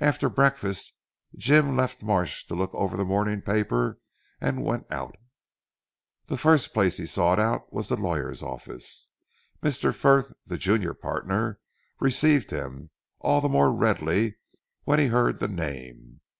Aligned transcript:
After 0.00 0.28
breakfast 0.28 0.94
Jim 1.36 1.76
left 1.76 2.02
Marsh 2.02 2.44
to 2.46 2.56
look 2.56 2.74
over 2.74 2.96
the 2.96 3.04
morning 3.04 3.40
paper, 3.40 4.00
and 4.40 4.64
went 4.64 4.90
out. 4.90 5.14
The 6.26 6.36
first 6.36 6.74
place 6.74 6.96
he 6.96 7.06
sought 7.06 7.38
out 7.38 7.72
was 7.72 7.88
the 7.88 7.96
lawyer's 7.96 8.42
office. 8.42 9.12
Mr. 9.62 9.94
Frith 9.94 10.32
the 10.44 10.58
junior 10.58 10.92
partner 10.94 11.60
received 12.00 12.50
him, 12.50 12.90
all 13.20 13.40
the 13.40 13.48
more 13.48 13.72
readily, 13.72 14.38
when 14.82 14.98
he 14.98 15.06
heard 15.06 15.38
the 15.38 15.46
name. 15.46 16.20